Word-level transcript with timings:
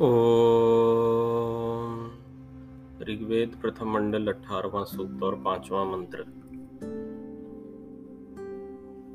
ओम। 0.00 0.08
ऋग्वेद 3.02 3.58
प्रथम 3.62 3.88
मंडल 3.92 4.28
अठारवा 4.28 4.84
सूक्त 4.84 5.22
और 5.22 5.34
पांचवा 5.34 5.84
मंत्र। 5.84 6.22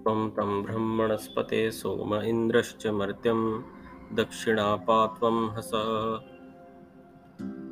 त्वं 0.03 0.29
तं 0.29 0.63
ब्रह्मणस्पते 0.63 1.71
सोम 1.71 2.15
इंद्रश्च 2.15 2.87
मर्त्यं 2.87 3.61
दक्षिणापात्वं 4.13 5.49
हस। 5.49 5.71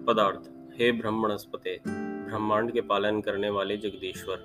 पदार्थ, 0.08 0.50
हे 0.82 0.92
ब्रह्मणस्पते, 0.92 1.82
ब्रह्मांड 2.26 2.72
के 2.72 2.82
पालन 2.82 3.22
करने 3.22 3.50
वाले 3.50 3.78
जगदीश्वर 3.78 4.36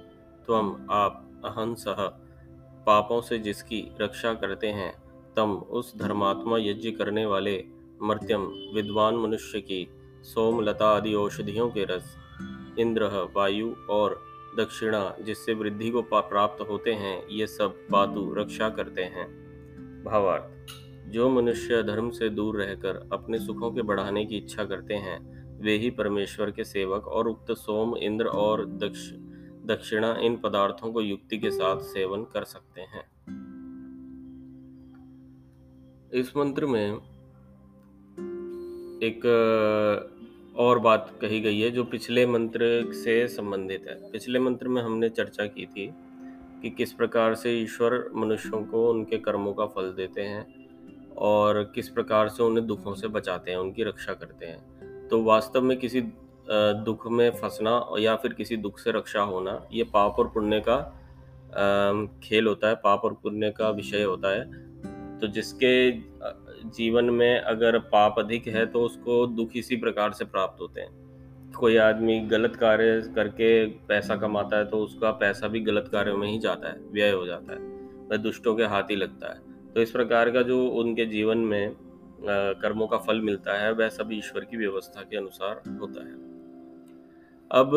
त्वम 0.47 0.77
आप 0.91 1.29
अहंसह 1.45 2.07
पापों 2.87 3.21
से 3.21 3.39
जिसकी 3.39 3.93
रक्षा 4.01 4.35
करते 4.35 4.67
हैं, 4.67 5.03
तम 5.37 5.53
उस 5.53 5.99
धर्मात्मा 5.99 6.59
यज्ञ 6.59 6.91
करने 6.91 7.27
वाले 7.27 7.77
मर्त्यम, 8.03 8.43
विद्वान 8.75 9.17
मनुष्य 9.17 9.61
की 9.61 9.89
सोमलता 10.23 10.89
आदि 10.89 11.15
औषधियों 11.15 11.71
के 11.71 11.85
रस, 11.85 12.17
इंद्र 12.79 13.31
वायु 13.37 13.75
और 13.91 14.21
दक्षिणा 14.59 15.17
जिससे 15.21 15.55
वृद्धि 15.55 15.91
को 15.91 16.03
प्राप्त 16.03 16.69
होते 16.71 16.93
हैं, 16.93 17.29
ये 17.29 17.47
सब 17.47 17.75
पातु 17.93 18.35
रक्षा 18.35 18.69
करते 18.69 19.03
हैं। 19.03 19.27
भावार्थ, 20.05 20.67
जो 21.09 21.29
मनुष्य 21.31 21.83
धर्म 21.83 22.11
से 22.11 22.29
दूर 22.29 22.57
रहकर 22.57 23.09
अपने 23.13 23.39
सुखों 23.39 23.71
के 23.71 23.83
बढ़ाने 23.83 24.25
की 24.27 24.37
इच्छा 24.37 24.65
करते 24.65 24.95
हैं, 24.95 25.19
वे 25.61 25.77
ही 25.77 25.91
परमेश्वर 25.91 26.51
के 26.51 26.65
सेवक 26.65 27.07
और 27.07 27.29
उक्त 27.29 27.53
सोम, 27.53 27.97
इंद्र 27.97 28.27
और 28.27 28.67
दक्ष, 28.67 29.11
दक्षिणा 29.67 30.17
इन 30.21 30.37
पदार्थों 30.37 30.93
को 30.93 31.01
युक्ति 31.01 31.39
के 31.39 31.51
साथ 31.51 31.81
सेवन 31.81 32.25
कर 32.25 32.45
सकते 32.45 32.81
हैं। 32.81 33.05
इस 36.13 36.37
मंत्र 36.37 36.67
में 36.67 37.16
एक 39.03 39.25
और 40.57 40.79
बात 40.79 41.11
कही 41.21 41.41
गई 41.41 41.61
है 41.61 41.71
जो 41.71 41.85
पिछले 41.85 42.27
मंत्र 42.27 42.93
से 42.95 43.27
संबंधित 43.29 43.85
है। 43.89 43.95
पिछले 44.11 44.39
मंत्र 44.39 44.69
में 44.69 44.83
हमने 44.83 45.09
चर्चा 45.09 45.47
की 45.47 45.67
थी 45.67 45.87
कि 46.63 46.71
किस 46.71 46.93
प्रकार 46.93 47.35
से 47.35 47.53
ईश्वर 47.53 48.11
मनुष्यों 48.15 48.63
को 48.65 48.89
उनके 48.91 49.19
कर्मों 49.19 49.53
का 49.55 49.67
फल 49.67 49.93
देते 49.93 50.21
हैं 50.21 50.47
और 51.19 51.63
किस 51.75 51.89
प्रकार 51.89 52.29
से 52.29 52.43
उन्हें 52.43 52.67
दुखों 52.67 52.95
से 52.95 53.09
बचाते 53.09 53.51
हैं, 53.51 53.59
उनकी 53.59 53.83
रक्षा 53.83 54.13
करते 54.15 54.47
हैं। 54.47 55.09
तो 55.09 55.23
वास्तव 55.23 55.63
में 55.63 55.77
किसी 55.79 56.01
दुख 56.51 57.07
में 57.11 57.31
फंसना 57.31 57.81
या 57.99 58.15
फिर 58.17 58.33
किसी 58.33 58.57
दुख 58.57 58.79
से 58.79 58.93
रक्षा 58.93 59.21
होना, 59.23 59.61
ये 59.73 59.85
पाप 59.85 60.19
और 60.19 60.29
पुण्य 60.29 60.63
का 60.69 60.79
खेल 62.23 62.47
होता 62.47 62.69
है, 62.69 62.75
पाप 62.75 63.05
और 63.05 63.15
पुण्य 63.15 63.51
का 63.51 63.71
विषय 63.71 64.03
होता 64.03 64.35
है। 64.35 64.86
तो 65.21 65.27
जिसके 65.29 65.91
जीवन 66.71 67.11
में 67.11 67.41
अगर 67.41 67.79
पाप 67.89 68.19
अधिक 68.19 68.47
है 68.49 68.65
तो 68.67 68.81
उसको 68.81 69.27
दुख 69.27 69.57
इसी 69.57 69.77
प्रकार 69.77 70.13
से 70.13 70.25
प्राप्त 70.27 70.61
होते 70.61 70.81
हैं। 70.81 71.53
कोई 71.53 71.77
आदमी 71.79 72.19
गलत 72.29 72.57
कार्य 72.57 73.01
करके 73.15 73.67
पैसा 73.89 74.17
कमाता 74.17 74.59
है 74.59 74.65
तो 74.65 74.79
उसका 74.79 75.11
पैसा 75.21 75.49
भी 75.49 75.61
गलत 75.63 75.89
कार्यों 75.93 76.17
में 76.17 76.29
ही 76.29 76.39
जाता 76.39 76.69
है, 76.69 76.81
व्यय 76.93 77.11
हो 77.11 77.27
जाता 77.27 77.53
है, 77.53 77.59
वह 78.11 78.17
दुष्टों 78.19 78.55
के 78.55 78.65
हाथ 78.65 78.91
ही 78.91 78.97
लगता 78.97 79.33
है। 79.33 79.73
तो 79.75 79.83
इस 79.83 79.91
प्रकार 79.91 80.31
का 80.31 80.43
जो 80.43 80.67
उनके 80.75 81.07
जीवन 81.07 81.39
में 81.41 81.75
कर्मों 82.21 82.87
का 82.87 82.99
फल 82.99 83.21
मिलता 83.21 83.55
है, 83.55 83.73
वह 83.73 83.89
सब 83.89 84.13
ईश्वर 84.13 84.45
की 84.45 84.57
व्यवस्था 84.57 85.03
के 85.03 85.17
अनुसार 85.17 85.63
होता 85.81 86.05
है। 86.05 86.15
अब 87.51 87.73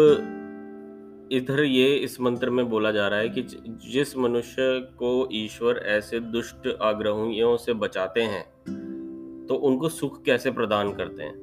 इधर 1.31 1.63
ये 1.63 1.95
इस 1.95 2.19
मंत्र 2.21 2.49
में 2.49 2.69
बोला 2.69 2.91
जा 2.91 3.07
रहा 3.07 3.19
है 3.19 3.29
कि 3.29 3.41
जिस 3.91 4.15
मनुष्य 4.17 4.79
को 4.97 5.27
ईश्वर 5.33 5.77
ऐसे 5.87 6.19
दुष्ट 6.19 6.67
आग्रहियों 6.81 7.55
से 7.57 7.73
बचाते 7.73 8.21
हैं 8.21 8.43
तो 9.49 9.55
उनको 9.55 9.89
सुख 9.89 10.21
कैसे 10.23 10.51
प्रदान 10.51 10.93
करते 10.93 11.23
हैं? 11.23 11.33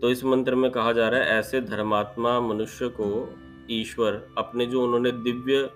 तो 0.00 0.10
इस 0.10 0.24
मंत्र 0.24 0.54
में 0.54 0.70
कहा 0.70 0.92
जा 0.92 1.08
रहा 1.08 1.20
है, 1.20 1.38
ऐसे 1.38 1.60
धर्मात्मा 1.60 2.38
मनुष्य 2.40 2.88
को 2.90 3.28
ईश्वर, 3.70 4.26
अपने 4.38 4.66
जो 4.66 4.82
उन्होंने 4.84 5.12
दिव्य 5.12 5.68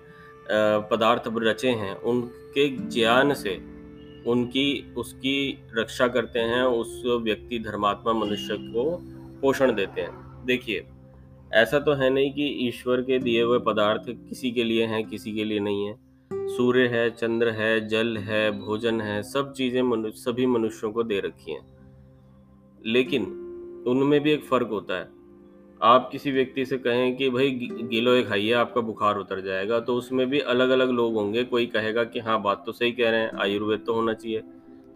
पदार्थ 0.91 1.23
रचे 1.37 1.69
हैं, 1.71 1.95
उनके 1.95 2.67
ज्ञान 2.69 3.33
से 3.33 3.55
उनकी, 4.27 4.93
उसकी 4.97 5.63
रक्षा 5.77 6.07
करते 6.07 6.39
हैं, 6.39 6.63
उस 6.63 7.03
व्यक्ति 7.23 7.59
धर्मात्मा 7.59 8.13
मनुष्य 8.15 8.57
को 8.57 8.97
पोषण 9.41 9.75
देते 9.75 10.01
हैं। 10.01 10.45
देखिए 10.45 10.85
ऐसा 11.55 11.79
तो 11.79 11.93
है 11.93 12.09
नहीं 12.09 12.31
कि 12.33 12.45
ईश्वर 12.67 13.01
के 13.01 13.19
दिए 13.19 13.41
हुए 13.41 13.59
पदार्थ 13.59 14.01
किसी 14.29 14.51
के 14.51 14.63
लिए 14.63 14.85
हैं, 14.85 15.05
किसी 15.07 15.33
के 15.33 15.43
लिए 15.43 15.59
नहीं 15.59 15.85
है। 15.85 15.97
सूर्य 16.31 16.87
है, 16.87 17.09
चंद्र 17.09 17.49
है, 17.49 17.87
जल 17.87 18.17
है, 18.17 18.59
भोजन 18.59 19.01
है, 19.01 19.23
सब 19.23 19.53
चीज़ें 19.53 19.81
मनुष्य 19.81 20.17
सभी 20.17 20.45
मनुष्यों 20.45 20.91
को 20.91 21.03
दे 21.03 21.19
रखी 21.19 21.51
हैं। 21.51 21.61
लेकिन 22.85 23.25
उनमें 23.87 24.19
भी 24.21 24.31
एक 24.31 24.43
फ़र्क 24.43 24.67
होता 24.67 24.99
है। 24.99 25.09
आप 25.81 26.09
किसी 26.11 26.31
व्यक्ति 26.31 26.65
से 26.65 26.77
कहें 26.77 27.15
कि 27.15 27.29
भाई 27.29 27.51
गिलोय 27.83 28.23
खाइए, 28.23 28.51
आपका 28.51 28.81
बुखार 28.81 29.17
उतर 29.17 29.41
जाएगा 29.41 29.79
तो 29.79 29.95
उसमें 29.95 30.29
भी 30.29 30.39
अलग 30.39 30.69
अलग 30.69 30.89
लोग 30.89 31.13
होंगे। 31.13 31.43
कोई 31.43 31.65
कहेगा 31.65 32.03
कि 32.03 32.19
हाँ 32.19 32.41
बात 32.41 32.63
तो 32.65 32.71
सही 32.71 32.91
कह 32.91 33.09
रहे 33.09 33.19
हैं, 33.19 33.31
आयुर्वेद 33.31 33.83
तो 33.85 33.93
होना 33.93 34.13
चाहिए। 34.13 34.43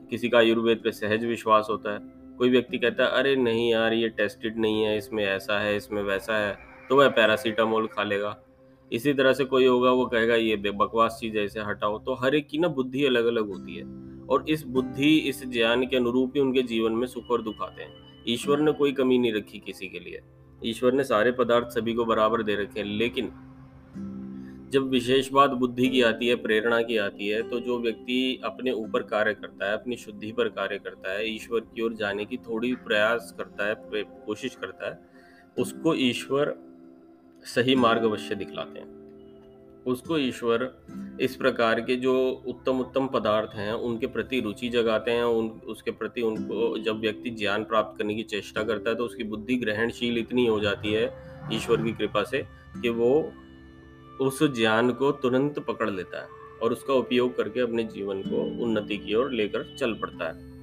किसी 0.09 0.29
का 0.29 0.37
आयुर्वेद 0.37 0.81
पे 0.83 0.91
सहज 0.91 1.25
विश्वास 1.25 1.67
होता 1.69 1.93
है। 1.93 2.14
कोई 2.37 2.49
व्यक्ति 2.49 2.77
कहता 2.77 3.03
है, 3.03 3.09
अरे 3.09 3.35
नहीं 3.35 3.69
यार, 3.71 3.93
ये 3.93 4.09
टेस्टेड 4.11 4.57
नहीं 4.57 4.83
है, 4.83 4.97
इसमें 4.97 5.23
ऐसा 5.25 5.59
है, 5.59 5.75
इसमें 5.77 6.01
वैसा 6.03 6.37
है 6.37 6.57
तो 6.89 6.95
वह 6.95 7.07
पैरासीटामोल 7.09 7.87
खा 7.87 8.03
लेगा। 8.03 8.35
इसी 8.91 9.13
तरह 9.13 9.33
से 9.33 9.45
कोई 9.45 9.65
होगा, 9.65 9.91
वो 9.91 10.05
कहेगा, 10.05 10.35
ये 10.35 10.55
बकवास 10.57 11.17
चीज़ 11.21 11.37
ऐसे 11.37 11.61
हटाओ। 11.61 11.97
तो 11.99 12.13
हर 12.15 12.35
एक 12.35 12.47
की 12.47 12.57
ना 12.57 12.67
बुद्धि 12.69 13.05
अलग 13.05 13.25
अलग 13.25 13.47
होती 13.47 13.75
है 13.75 13.83
और 14.27 14.45
इस 14.49 14.65
बुद्धि, 14.67 15.15
इस 15.19 15.45
ज्ञान 15.45 15.85
के 15.87 15.97
अनुरूप 15.97 16.33
ही 16.35 16.41
उनके 16.41 16.61
जीवन 16.63 16.91
में 16.91 17.07
सुख 17.07 17.31
और 17.31 17.41
दुख 17.41 17.61
आते 17.61 17.83
हैं। 17.83 18.23
ईश्वर 18.27 18.59
ने 18.59 18.71
कोई 18.73 18.91
कमी 18.91 19.17
नहीं 19.17 19.33
रखी 19.33 19.59
किसी 19.59 19.87
के 19.87 19.99
लिए। 19.99 20.21
ईश्वर 20.61 20.93
ने 20.93 21.03
सारे 21.03 21.31
पदार्थ 21.31 21.67
सभी 21.69 21.93
को 21.93 22.05
बराबर 22.05 22.43
दे 22.43 22.55
रखे 22.55 22.79
हैं, 22.79 22.87
लेकिन 22.87 23.31
जब 24.71 24.89
विशेष 24.89 25.31
बात 25.31 25.49
बुद्धि 25.49 25.87
की 25.89 26.01
आती 26.01 26.27
है, 26.27 26.35
प्रेरणा 26.35 26.81
की 26.81 26.97
आती 26.97 27.27
है 27.27 27.41
तो 27.49 27.59
जो 27.59 27.79
व्यक्ति 27.79 28.41
अपने 28.43 28.71
ऊपर 28.71 29.03
कार्य 29.03 29.33
करता 29.33 29.65
है, 29.65 29.73
अपनी 29.73 29.97
शुद्धि 29.97 30.31
पर 30.31 30.49
कार्य 30.49 30.77
करता 30.77 31.11
है, 31.11 31.35
ईश्वर 31.35 31.59
की 31.59 31.81
ओर 31.81 31.93
जाने 31.93 32.25
की 32.25 32.37
थोड़ी 32.37 32.73
प्रयास 32.75 33.33
करता 33.37 33.67
है 33.67 33.75
कोशिश 34.25 34.55
करता 34.55 34.89
है, 34.89 34.99
उसको 35.57 35.95
ईश्वर 35.95 36.55
सही 37.45 37.75
मार्ग 37.75 38.03
अवश्य 38.03 38.35
दिखलाते 38.35 38.79
हैं। 38.79 38.93
उसको 39.85 40.17
ईश्वर 40.17 40.71
इस 41.21 41.35
प्रकार 41.35 41.81
के 41.81 41.95
जो 41.95 42.13
उत्तम 42.47 42.79
उत्तम 42.79 43.07
पदार्थ 43.07 43.55
हैं, 43.55 43.73
उनके 43.73 44.07
प्रति 44.07 44.39
रुचि 44.39 44.69
जगाते 44.69 45.11
हैं, 45.11 45.23
उन, 45.23 45.47
उसके 45.47 45.91
प्रति 45.91 46.21
उनको 46.21 46.77
जब 46.77 46.99
व्यक्ति 46.99 47.29
ज्ञान 47.29 47.63
प्राप्त 47.63 47.97
करने 47.97 48.15
की 48.15 48.23
चेष्टा 48.23 48.63
करता 48.63 48.89
है 48.89 48.95
तो 48.95 49.05
उसकी 49.05 49.23
बुद्धि 49.23 49.55
ग्रहणशील 49.55 50.17
इतनी 50.17 50.45
हो 50.47 50.59
जाती 50.59 50.93
है 50.93 51.13
ईश्वर 51.53 51.83
की 51.83 51.91
कृपा 51.91 52.23
से 52.23 52.45
कि 52.81 52.89
वो 52.89 53.33
उस 54.21 54.43
ज्ञान 54.43 54.91
को 54.91 55.11
तुरंत 55.11 55.59
पकड़ 55.59 55.89
लेता 55.89 56.21
है 56.21 56.27
और 56.63 56.71
उसका 56.71 56.93
उपयोग 56.93 57.35
करके 57.37 57.59
अपने 57.59 57.83
जीवन 57.83 58.21
को 58.21 58.63
उन्नति 58.63 58.97
की 58.97 59.15
ओर 59.15 59.31
लेकर 59.31 59.75
चल 59.79 59.93
पड़ता 59.93 60.27
है। 60.27 60.55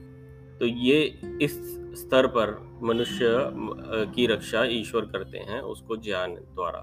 तो 0.58 0.66
ये 0.66 1.20
इस 1.42 1.58
स्तर 1.94 2.26
पर 2.26 2.78
मनुष्य 2.82 3.50
की 4.14 4.26
रक्षा 4.26 4.64
ईश्वर 4.64 5.04
करते 5.04 5.38
हैं 5.38 5.60
उसको 5.60 5.96
ज्ञान 5.96 6.34
द्वारा। 6.34 6.78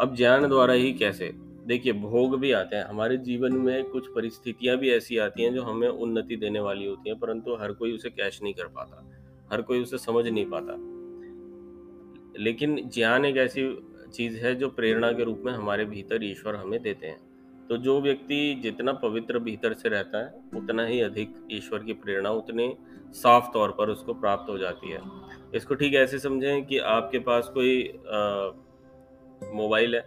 अब 0.00 0.16
ज्ञान 0.16 0.48
द्वारा 0.48 0.72
ही 0.72 0.92
कैसे? 0.92 1.32
देखिए, 1.66 1.92
भोग 1.92 2.38
भी 2.38 2.52
आते 2.52 2.76
हैं। 2.76 2.84
हमारे 2.84 3.16
जीवन 3.16 3.52
में 3.52 3.84
कुछ 3.84 4.06
परिस्थितियाँ 4.08 4.76
भी 4.76 4.90
ऐसी 4.90 5.18
आती 5.18 5.42
हैं 5.42 5.54
जो 5.54 5.62
हमें 5.62 5.88
उन्नति 5.88 6.36
देने 6.36 6.60
वाली 6.60 6.86
होती 6.86 7.10
हैं, 7.10 7.18
परंतु 7.18 7.54
हर 7.54 7.72
कोई 7.72 7.92
उसे 7.92 8.10
कैश 8.10 8.42
नहीं 8.42 8.54
कर 8.54 8.66
पाता, 8.66 9.04
हर 9.52 9.62
कोई 9.62 9.82
उसे 9.82 9.98
समझ 9.98 10.26
नहीं 10.26 10.46
पाता। 10.46 10.76
लेकिन 12.42 12.90
ज्ञान 12.94 13.24
एक 13.24 13.36
ऐसी 13.36 13.62
चीज़ 14.08 14.36
है 14.36 14.54
जो 14.54 14.68
प्रेरणा 14.70 15.10
के 15.12 15.24
रूप 15.24 15.42
में 15.46 15.52
हमारे 15.52 15.84
भीतर 15.86 16.24
ईश्वर 16.24 16.56
हमें 16.56 16.80
देते 16.82 17.06
हैं। 17.06 17.18
तो 17.68 17.76
जो 17.76 18.00
व्यक्ति 18.00 18.60
जितना 18.62 18.92
पवित्र 18.98 19.38
भीतर 19.38 19.72
से 19.74 19.88
रहता 19.88 20.18
है, 20.18 20.32
उतना 20.56 20.84
ही 20.84 21.00
अधिक 21.00 21.34
ईश्वर 21.52 21.78
की 21.78 21.92
प्रेरणा 21.94 22.30
उतने 22.32 22.72
साफ़ 23.14 23.52
तौर 23.52 23.70
पर 23.70 23.88
उसको 23.88 24.14
प्राप्त 24.14 24.50
हो 24.50 24.58
जाती 24.58 24.90
है। 24.90 25.00
इसको 25.54 25.74
ठीक 25.74 25.94
ऐसे 25.94 26.18
समझें 26.18 26.64
कि 26.66 26.78
आपके 26.88 27.18
पास 27.20 27.50
कोई 27.54 27.82
मोबाइल 29.54 29.94
है 29.94 30.00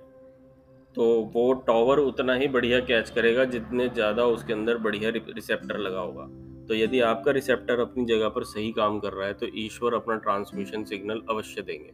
तो 0.96 1.04
वो 1.34 1.52
टॉवर 1.68 2.00
उतना 2.00 2.34
ही 2.34 2.48
बढ़िया 2.50 2.80
कैच 2.82 3.10
करेगा 3.10 3.44
जितने 3.48 3.88
ज़्यादा 3.90 4.26
उसके 4.28 4.54
अंदर 4.54 4.78
बढ़िया 4.78 5.10
रिसेप्टर 5.10 5.78
लगा 5.78 6.00
होगा। 6.00 6.26
तो 6.68 6.74
यदि 6.74 7.00
आपका 7.02 7.32
रिसेप्टर 7.32 7.80
अपनी 7.80 8.06
जगह 8.06 8.30
पर 8.30 8.44
सही 8.44 8.72
काम 8.72 9.00
कर 9.00 9.14
रहा 9.14 9.28
है 9.28 9.34
तो 9.34 9.48
ईश्वर 9.58 9.94
अपना 9.94 10.16
ट्रांसमिशन 10.18 10.84
सिग्नल 10.84 11.22
अवश्य 11.30 11.62
देंगे। 11.62 11.92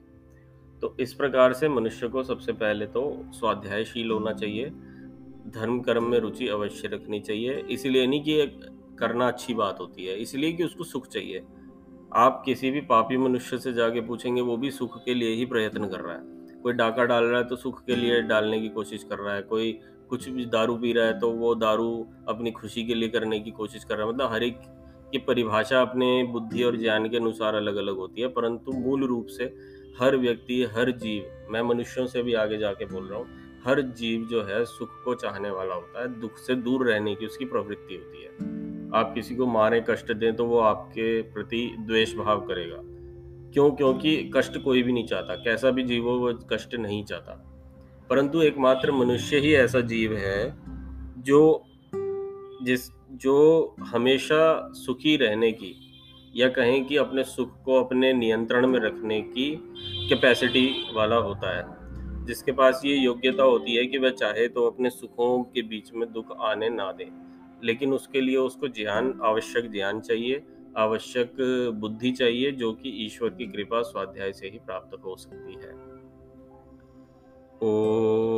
तो 0.81 0.95
इस 0.99 1.13
प्रकार 1.13 1.53
से 1.53 1.69
मनुष्य 1.69 2.07
को 2.07 2.23
सबसे 2.23 2.53
पहले 2.53 2.85
तो 2.85 3.03
स्वाध्यायशील 3.31 4.11
होना 4.11 4.33
चाहिए। 4.33 4.69
धर्म 5.47 5.79
कर्म 5.79 6.03
में 6.03 6.19
रुचि 6.19 6.47
अवश्य 6.47 6.87
रखनी 6.87 7.19
चाहिए। 7.19 7.53
इसलिए 7.69 8.07
नहीं 8.07 8.23
कि 8.23 8.45
करना 8.99 9.27
अच्छी 9.27 9.53
बात 9.53 9.79
होती 9.79 10.05
है 10.05 10.15
इसलिए 10.15 10.53
कि 10.53 10.63
उसको 10.63 10.83
सुख 10.83 11.07
चाहिए। 11.07 11.43
आप 12.15 12.41
किसी 12.45 12.71
भी 12.71 12.81
पापी 12.81 13.17
मनुष्य 13.17 13.57
से 13.57 13.73
जाके 13.73 14.01
पूछेंगे 14.01 14.41
वो 14.41 14.57
भी 14.57 14.71
सुख 14.71 15.03
के 15.05 15.13
लिए 15.13 15.29
ही 15.29 15.45
प्रयत्न 15.45 15.87
कर 15.87 15.99
रहा 15.99 16.15
है। 16.15 16.21
कोई 16.61 16.73
डाका 16.73 17.05
डाल 17.05 17.23
रहा 17.23 17.41
है 17.41 17.47
तो 17.47 17.55
सुख 17.55 17.83
के 17.85 17.95
लिए 17.95 18.21
डालने 18.21 18.59
की 18.61 18.69
कोशिश 18.69 19.03
कर 19.03 19.17
रहा 19.17 19.35
है। 19.35 19.41
कोई 19.41 19.71
कुछ 20.09 20.29
भी 20.29 20.45
दारू 20.45 20.77
पी 20.77 20.93
रहा 20.93 21.05
है 21.05 21.19
तो 21.19 21.31
वो 21.31 21.55
दारू 21.55 22.07
अपनी 22.27 22.51
खुशी 22.51 22.83
के 22.83 22.93
लिए 22.93 23.09
करने 23.09 23.39
की 23.39 23.51
कोशिश 23.51 23.83
कर 23.83 23.97
रहा 23.97 24.07
है। 24.07 24.13
मतलब 24.13 24.31
हर 24.31 24.43
एक 24.43 24.59
की 25.11 25.17
परिभाषा 25.17 25.81
अपने 25.81 26.23
बुद्धि 26.23 26.63
और 26.63 26.77
ज्ञान 26.77 27.09
के 27.09 27.17
अनुसार 27.17 27.55
अलग-अलग 27.55 27.95
होती 27.95 28.21
है, 28.21 28.27
परंतु 28.27 28.71
मूल 28.71 29.03
रूप 29.03 29.25
से 29.27 29.45
हर 29.99 30.17
व्यक्ति, 30.17 30.63
हर 30.63 30.91
जीव, 30.91 31.47
मैं 31.49 31.61
मनुष्यों 31.61 32.07
से 32.07 32.23
भी 32.23 32.33
आगे 32.33 32.57
जाके 32.57 32.85
बोल 32.85 33.07
रहा 33.07 33.19
हूँ, 33.19 33.27
हर 33.65 33.81
जीव 33.81 34.27
जो 34.31 34.43
है 34.43 34.65
सुख 34.65 35.03
को 35.03 35.15
चाहने 35.15 35.49
वाला 35.49 35.75
होता 35.75 36.01
है, 36.01 36.19
दुख 36.19 36.37
से 36.37 36.55
दूर 36.55 36.87
रहने 36.87 37.15
की 37.15 37.25
उसकी 37.25 37.45
प्रवृत्ति 37.45 37.95
होती 37.95 38.23
है। 38.23 38.27
आप 38.95 39.11
किसी 39.15 39.35
को 39.35 39.45
मारें, 39.45 39.85
कष्ट 39.89 40.13
दें 40.13 40.35
तो 40.35 40.45
वो 40.45 40.59
आपके 40.59 41.21
प्रति 41.21 41.75
द्वेष 41.79 42.15
भाव 42.15 42.39
करेगा। 42.39 42.77
क्यों? 43.53 43.71
क्योंकि 43.71 44.31
कष्ट 44.35 44.57
कोई 44.57 44.83
भी 44.83 44.91
नहीं 44.91 45.07
चाहता, 45.07 45.35
कैसा 45.35 45.71
भी 45.71 45.83
जीव 45.83 46.03
हो 46.03 46.17
वो 46.17 46.33
कष्ट 46.33 46.75
नहीं 46.75 47.03
चाहता। 47.05 47.53
परंतु 48.09 48.41
एकमात्र 48.41 48.91
मनुष्य 48.91 49.37
ही 49.37 49.53
ऐसा 49.55 49.79
जीव 49.79 50.13
है, 50.13 50.57
जो 51.21 51.63
जिस 52.63 52.91
जो 53.11 53.75
हमेशा 53.79 54.69
सुखी 54.73 55.17
रहने 55.17 55.51
की 55.51 55.86
या 56.37 56.49
कहें 56.49 56.85
कि 56.85 56.97
अपने 56.97 57.23
सुख 57.23 57.63
को 57.63 57.83
अपने 57.83 58.13
नियंत्रण 58.13 58.67
में 58.67 58.79
रखने 58.79 59.21
की 59.21 59.55
कैपेसिटी 60.09 60.93
वाला 60.93 61.15
होता 61.15 61.57
है। 61.57 61.77
जिसके 62.25 62.51
पास 62.51 62.81
ये 62.85 62.95
योग्यता 62.95 63.43
होती 63.43 63.75
है 63.75 63.85
कि 63.85 63.97
वह 63.97 64.09
चाहे 64.09 64.47
तो 64.47 64.67
अपने 64.67 64.89
सुखों 64.89 65.43
के 65.43 65.61
बीच 65.61 65.93
में 65.93 66.13
दुख 66.13 66.37
आने 66.41 66.69
ना 66.69 66.91
दे। 66.91 67.09
लेकिन 67.63 67.93
उसके 67.93 68.21
लिए 68.21 68.37
उसको 68.37 68.67
ज्ञान 68.67 69.19
आवश्यक 69.23 69.71
ज्ञान 69.71 69.99
चाहिए, 69.99 70.43
आवश्यक 70.77 71.31
बुद्धि 71.73 72.11
चाहिए 72.11 72.51
जो 72.51 72.73
कि 72.73 72.89
ईश्वर 72.89 73.29
की 73.29 73.45
कृपा 73.45 73.81
स्वाध्याय 73.81 74.33
से 74.33 74.47
ही 74.47 74.59
प्राप्त 74.59 74.97
हो 75.05 75.15
सकती 75.15 75.53
है। 75.53 75.71
ओम 77.63 78.36